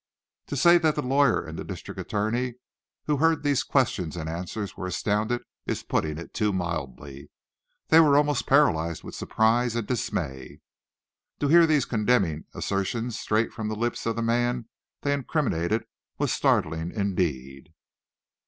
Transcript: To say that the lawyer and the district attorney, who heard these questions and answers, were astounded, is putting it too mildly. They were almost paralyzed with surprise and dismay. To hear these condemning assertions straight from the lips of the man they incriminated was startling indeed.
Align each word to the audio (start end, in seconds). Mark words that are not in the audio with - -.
To 0.47 0.57
say 0.57 0.79
that 0.79 0.95
the 0.95 1.03
lawyer 1.03 1.45
and 1.45 1.59
the 1.59 1.63
district 1.63 1.99
attorney, 1.99 2.55
who 3.05 3.17
heard 3.17 3.43
these 3.43 3.61
questions 3.61 4.17
and 4.17 4.27
answers, 4.27 4.75
were 4.75 4.87
astounded, 4.87 5.43
is 5.67 5.83
putting 5.83 6.17
it 6.17 6.33
too 6.33 6.51
mildly. 6.51 7.29
They 7.89 7.99
were 7.99 8.17
almost 8.17 8.47
paralyzed 8.47 9.03
with 9.03 9.13
surprise 9.13 9.75
and 9.75 9.85
dismay. 9.85 10.61
To 11.39 11.49
hear 11.49 11.67
these 11.67 11.85
condemning 11.85 12.45
assertions 12.55 13.19
straight 13.19 13.53
from 13.53 13.67
the 13.67 13.75
lips 13.75 14.07
of 14.07 14.15
the 14.15 14.23
man 14.23 14.67
they 15.01 15.13
incriminated 15.13 15.85
was 16.17 16.33
startling 16.33 16.91
indeed. 16.91 17.71